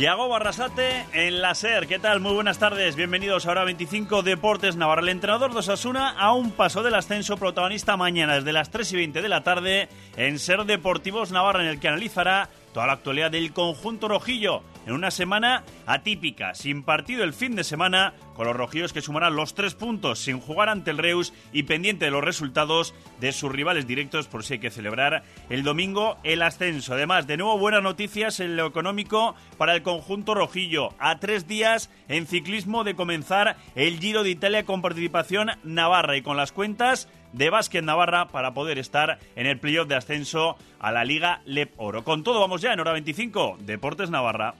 [0.00, 1.86] Yago Barrasate en la SER.
[1.86, 2.20] ¿Qué tal?
[2.20, 2.96] Muy buenas tardes.
[2.96, 5.02] Bienvenidos a Hora 25 Deportes Navarra.
[5.02, 8.96] El entrenador de Osasuna a un paso del ascenso protagonista mañana desde las 3 y
[8.96, 13.30] 20 de la tarde en SER Deportivos Navarra en el que analizará toda la actualidad
[13.30, 18.56] del conjunto rojillo en una semana atípica, sin partido el fin de semana, con los
[18.56, 22.24] rojillos que sumarán los tres puntos sin jugar ante el Reus y pendiente de los
[22.24, 26.94] resultados de sus rivales directos por si hay que celebrar el domingo el ascenso.
[26.94, 30.94] Además, de nuevo buenas noticias en lo económico para el conjunto rojillo.
[30.98, 36.22] A tres días en ciclismo de comenzar el Giro de Italia con participación navarra y
[36.22, 40.92] con las cuentas de Básquet Navarra para poder estar en el playoff de ascenso a
[40.92, 42.04] la Liga Lep Oro.
[42.04, 44.54] Con todo vamos ya en hora 25, Deportes Navarra.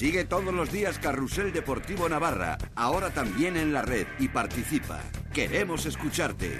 [0.00, 5.02] Sigue todos los días Carrusel Deportivo Navarra, ahora también en la red y participa.
[5.30, 6.58] Queremos escucharte.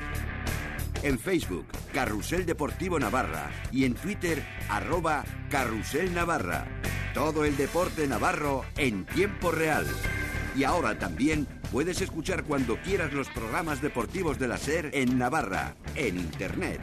[1.02, 1.64] En Facebook,
[1.94, 6.66] Carrusel Deportivo Navarra y en Twitter, arroba Carrusel Navarra.
[7.14, 9.86] Todo el deporte navarro en tiempo real.
[10.54, 15.76] Y ahora también puedes escuchar cuando quieras los programas deportivos de la SER en Navarra,
[15.94, 16.82] en Internet.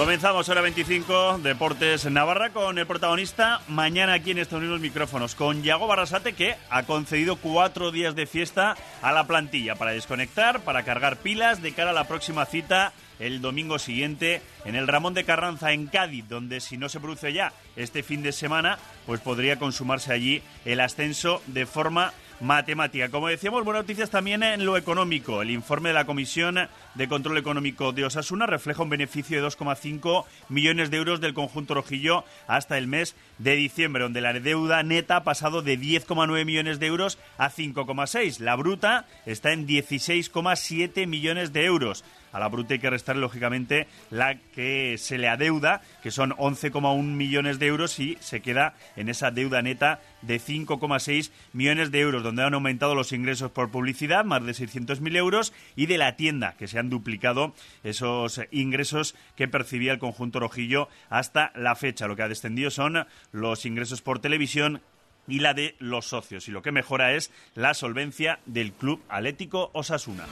[0.00, 5.62] Comenzamos hora 25, Deportes Navarra, con el protagonista mañana aquí en Estados Unidos micrófonos, con
[5.62, 10.84] Yago Barrasate, que ha concedido cuatro días de fiesta a la plantilla para desconectar, para
[10.84, 15.24] cargar pilas de cara a la próxima cita el domingo siguiente en el Ramón de
[15.24, 19.58] Carranza en Cádiz, donde si no se produce ya este fin de semana, pues podría
[19.58, 23.10] consumarse allí el ascenso de forma matemática.
[23.10, 25.42] Como decíamos, buenas noticias también en lo económico.
[25.42, 26.58] El informe de la Comisión
[26.94, 31.74] de Control Económico de Osasuna refleja un beneficio de 2,5 millones de euros del conjunto
[31.74, 36.78] rojillo hasta el mes de diciembre, donde la deuda neta ha pasado de 10,9 millones
[36.78, 38.40] de euros a 5,6.
[38.40, 42.04] La bruta está en 16,7 millones de euros.
[42.32, 47.02] A la bruta hay que restar, lógicamente, la que se le adeuda, que son 11,1
[47.02, 52.22] millones de euros, y se queda en esa deuda neta de 5,6 millones de euros,
[52.22, 56.54] donde han aumentado los ingresos por publicidad, más de 600.000 euros, y de la tienda,
[56.58, 62.06] que se han duplicado esos ingresos que percibía el conjunto rojillo hasta la fecha.
[62.06, 64.80] Lo que ha descendido son los ingresos por televisión
[65.26, 66.48] y la de los socios.
[66.48, 70.26] Y lo que mejora es la solvencia del Club Atlético Osasuna.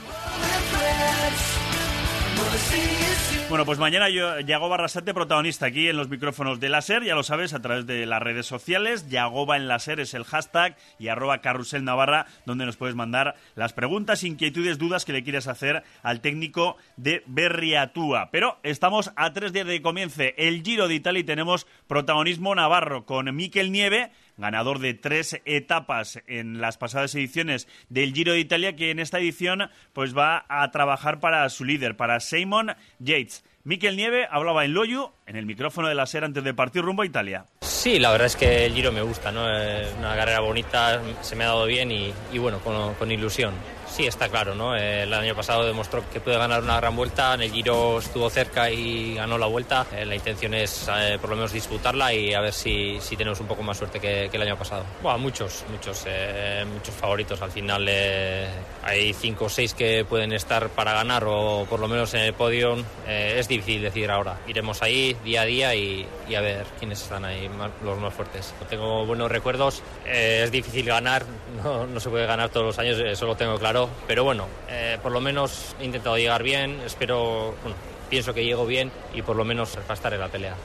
[3.49, 7.23] Bueno, pues mañana yo, Yagoba Barrasate, protagonista aquí en los micrófonos de Láser, ya lo
[7.23, 9.09] sabes, a través de las redes sociales.
[9.09, 13.73] Yagoba en Láser es el hashtag y arroba carrusel Navarra, donde nos puedes mandar las
[13.73, 18.29] preguntas, inquietudes, dudas que le quieras hacer al técnico de Berriatúa.
[18.31, 22.53] Pero estamos a tres días de que comience el Giro de Italia y tenemos protagonismo
[22.53, 28.39] navarro con Miquel Nieve, ganador de tres etapas en las pasadas ediciones del Giro de
[28.39, 33.43] Italia, que en esta edición pues va a trabajar para su líder, para Simon Yates.
[33.63, 37.03] Miquel Nieve hablaba en Loyu, en el micrófono de la SER antes de partir rumbo
[37.03, 37.45] a Italia.
[37.61, 39.47] Sí, la verdad es que el Giro me gusta, ¿no?
[39.53, 43.53] Es una carrera bonita, se me ha dado bien y, bueno, con ilusión.
[43.89, 44.75] Sí, está claro, ¿no?
[44.75, 48.69] El año pasado demostró que puede ganar una gran vuelta, en el Giro estuvo cerca
[48.69, 49.85] y ganó la vuelta.
[49.91, 53.39] Eh, la intención es eh, por lo menos disputarla y a ver si, si tenemos
[53.39, 54.85] un poco más suerte que, el año pasado.
[55.01, 57.41] Bueno, muchos, muchos, eh, muchos favoritos.
[57.41, 57.89] Al final
[58.83, 62.33] hay cinco o seis que pueden estar para ganar o por lo menos en el
[62.33, 62.77] podio.
[63.07, 64.39] es difícil decir ahora.
[64.47, 67.49] Iremos ahí día a día y, a ver quiénes están ahí
[67.83, 68.53] los más fuertes.
[68.69, 69.81] Tengo buenos recuerdos.
[70.05, 71.25] es difícil ganar,
[71.63, 74.97] no, no se puede ganar todos los años, eso lo tengo claro pero bueno, eh,
[75.01, 77.77] por lo menos he intentado llegar bien, espero, bueno,
[78.09, 80.55] pienso que llego bien y por lo menos va a estar en la pelea.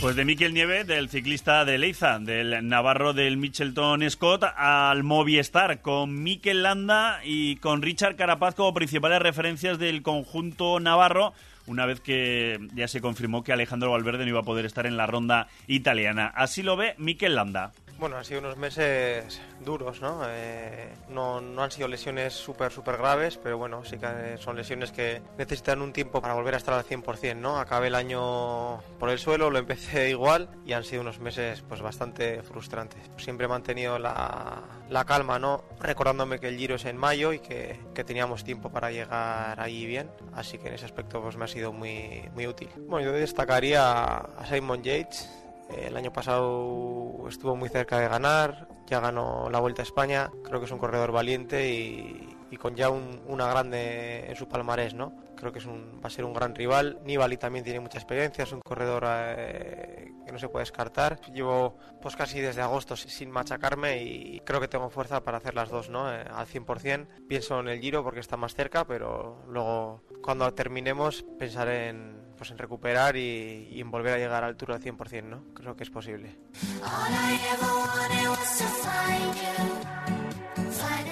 [0.00, 5.80] Pues de Miquel Nieve, del ciclista de Leiza, del navarro del Michelton Scott, al Movistar,
[5.80, 11.32] con Miquel Landa y con Richard Carapaz como principales referencias del conjunto navarro,
[11.66, 14.98] una vez que ya se confirmó que Alejandro Valverde no iba a poder estar en
[14.98, 16.30] la ronda italiana.
[16.34, 17.72] Así lo ve Miquel Landa.
[17.98, 20.22] Bueno, han sido unos meses duros, ¿no?
[20.26, 24.90] Eh, no, no, han sido lesiones súper, súper graves, pero bueno, sí que son lesiones
[24.90, 27.58] que necesitan un tiempo para volver a estar al 100%, ¿no?
[27.58, 31.80] Acabé el año por el suelo, lo empecé igual y han sido unos meses pues
[31.80, 33.00] bastante frustrantes.
[33.16, 35.64] Siempre he mantenido la, la calma, ¿no?
[35.80, 39.86] Recordándome que el Giro es en mayo y que, que, teníamos tiempo para llegar allí
[39.86, 42.68] bien, así que en ese aspecto pues me ha sido muy, muy útil.
[42.76, 49.00] Bueno, yo destacaría a Simon Yates, el año pasado estuvo muy cerca de ganar, ya
[49.00, 52.30] ganó la Vuelta a España, creo que es un corredor valiente y,
[52.60, 55.12] con ya una grande en su palmarés, ¿no?
[55.44, 57.00] creo que es un, va a ser un gran rival.
[57.04, 61.20] Nibali también tiene mucha experiencia, es un corredor eh, que no se puede descartar.
[61.32, 65.68] Llevo pues casi desde agosto sin machacarme y creo que tengo fuerza para hacer las
[65.68, 66.10] dos, ¿no?
[66.10, 67.06] Eh, al 100%.
[67.28, 72.50] Pienso en el Giro porque está más cerca, pero luego cuando terminemos pensaré en pues
[72.50, 75.44] en recuperar y, en volver a llegar al Tour al 100%, ¿no?
[75.54, 76.36] Creo que es posible.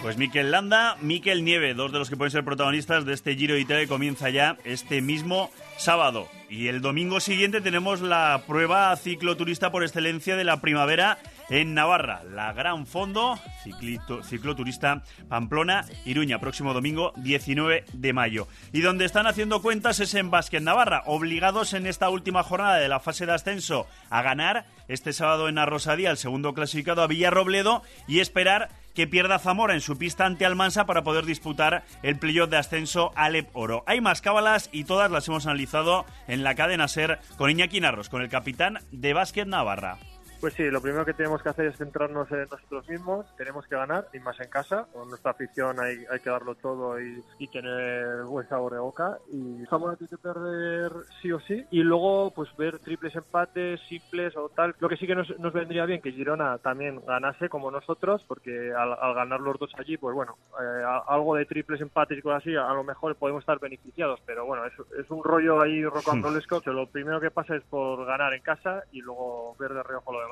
[0.02, 3.54] Pues Miquel Landa, Miquel Nieve, dos de los que pueden ser protagonistas de este Giro
[3.54, 6.28] de Italia que comienza ya este mismo sábado.
[6.50, 11.16] Y el domingo siguiente tenemos la prueba cicloturista por excelencia de la primavera
[11.52, 18.48] en Navarra, la Gran Fondo ciclito, Cicloturista Pamplona Iruña, próximo domingo 19 de mayo.
[18.72, 22.88] Y donde están haciendo cuentas es en Básquet Navarra, obligados en esta última jornada de
[22.88, 27.82] la fase de ascenso a ganar este sábado en Arrosadía el segundo clasificado a Villarrobledo
[28.08, 32.48] y esperar que pierda Zamora en su pista ante Almansa para poder disputar el playoff
[32.48, 33.84] de ascenso Alep Oro.
[33.86, 38.08] Hay más cábalas y todas las hemos analizado en la cadena SER con Iñaki Narros,
[38.08, 39.98] con el capitán de Básquet Navarra.
[40.42, 43.76] Pues sí, lo primero que tenemos que hacer es centrarnos en nosotros mismos, tenemos que
[43.76, 47.46] ganar, y más en casa, con nuestra afición hay, hay que darlo todo y, y,
[47.46, 50.90] tener buen sabor de boca, y Zamora tiene que perder
[51.20, 55.06] sí o sí, y luego pues ver triples empates, simples o tal, lo que sí
[55.06, 59.38] que nos, nos vendría bien que Girona también ganase como nosotros, porque al, al ganar
[59.38, 62.82] los dos allí, pues bueno, eh, algo de triples empates y cosas así, a, lo
[62.82, 67.20] mejor podemos estar beneficiados, pero bueno, es, es un rollo ahí rocambolesco, que lo primero
[67.20, 70.31] que pasa es por ganar en casa y luego ver de reojo lo demás.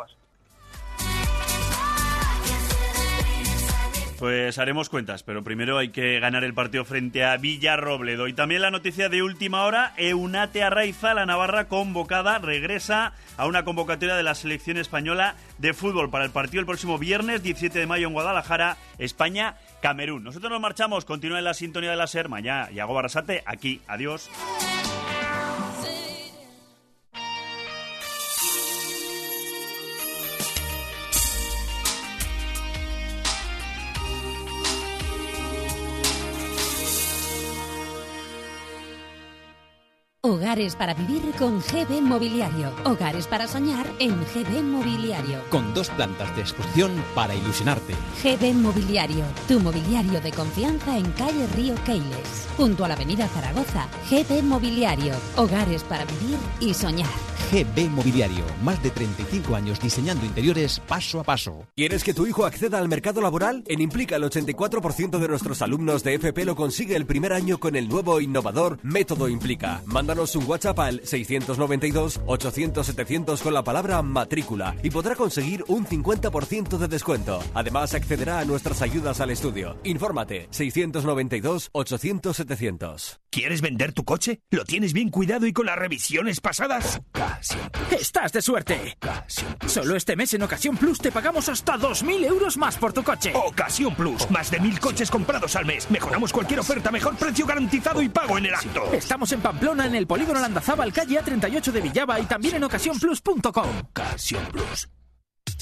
[4.20, 8.28] Pues haremos cuentas, pero primero hay que ganar el partido frente a Villarrobledo.
[8.28, 13.64] Y también la noticia de última hora, Eunate Arraiza, la Navarra convocada, regresa a una
[13.64, 17.86] convocatoria de la selección española de fútbol para el partido el próximo viernes 17 de
[17.86, 20.22] mayo en Guadalajara, España, Camerún.
[20.22, 24.28] Nosotros nos marchamos, continúa en la sintonía de la SER, mañana Yago Barrasate, aquí, adiós.
[40.22, 42.74] Hogares para vivir con GB Mobiliario.
[42.84, 45.42] Hogares para soñar en GB Mobiliario.
[45.48, 47.94] Con dos plantas de exposición para ilusionarte.
[48.22, 49.24] GB Mobiliario.
[49.48, 52.48] Tu mobiliario de confianza en calle Río Keiles.
[52.58, 53.88] Junto a la avenida Zaragoza.
[54.10, 55.14] GB Mobiliario.
[55.36, 57.29] Hogares para vivir y soñar.
[57.50, 58.44] GB Mobiliario.
[58.62, 61.66] Más de 35 años diseñando interiores paso a paso.
[61.74, 63.64] ¿Quieres que tu hijo acceda al mercado laboral?
[63.66, 67.74] En Implica el 84% de nuestros alumnos de FP lo consigue el primer año con
[67.74, 69.82] el nuevo innovador Método Implica.
[69.86, 76.86] Mándanos un WhatsApp al 692-800-700 con la palabra matrícula y podrá conseguir un 50% de
[76.86, 77.42] descuento.
[77.54, 79.76] Además accederá a nuestras ayudas al estudio.
[79.82, 83.18] Infórmate 692-800-700.
[83.30, 84.38] ¿Quieres vender tu coche?
[84.50, 87.00] ¿Lo tienes bien cuidado y con las revisiones pasadas?
[87.90, 88.98] ¡Estás de suerte!
[89.66, 93.32] Solo este mes en Ocasión Plus te pagamos hasta 2.000 euros más por tu coche.
[93.34, 94.30] Ocasión Plus.
[94.30, 95.90] Más de mil coches comprados al mes.
[95.90, 98.92] Mejoramos cualquier oferta, mejor precio garantizado y pago en el acto.
[98.92, 103.66] Estamos en Pamplona, en el Polígono Landazábal, calle A38 de Villaba y también en ocasiónplus.com.
[103.90, 104.88] Ocasión Plus.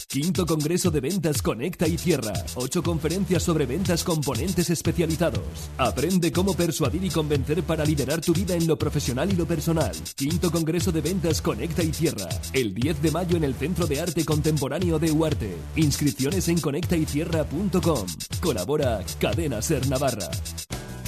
[0.06, 2.32] Quinto Congreso de Ventas Conecta y Cierra.
[2.54, 5.70] Ocho conferencias sobre ventas componentes especializados.
[5.76, 9.92] Aprende cómo persuadir y convencer para liderar tu vida en lo profesional y lo personal.
[10.14, 12.28] Quinto Congreso de Ventas Conecta y Cierra.
[12.52, 15.56] El 10 de mayo en el Centro de Arte Contemporáneo de Huarte.
[15.76, 18.06] Inscripciones en conectaycierra.com.
[18.40, 20.30] Colabora Cadena Ser Navarra.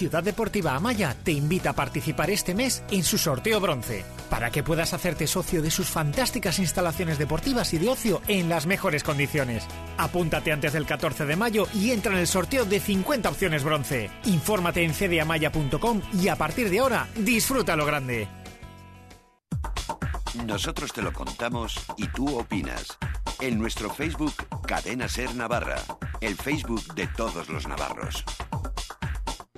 [0.00, 4.62] Ciudad Deportiva Amaya te invita a participar este mes en su sorteo bronce, para que
[4.62, 9.68] puedas hacerte socio de sus fantásticas instalaciones deportivas y de ocio en las mejores condiciones.
[9.98, 14.10] Apúntate antes del 14 de mayo y entra en el sorteo de 50 opciones bronce.
[14.24, 18.26] Infórmate en cdamaya.com y a partir de ahora disfruta lo grande.
[20.46, 22.96] Nosotros te lo contamos y tú opinas.
[23.38, 24.32] En nuestro Facebook
[24.66, 25.82] Cadena Ser Navarra,
[26.22, 28.24] el Facebook de todos los navarros.